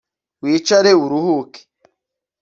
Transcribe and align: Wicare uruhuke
Wicare 0.41 0.91
uruhuke 1.03 1.59